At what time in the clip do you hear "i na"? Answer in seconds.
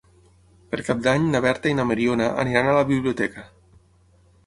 1.73-1.87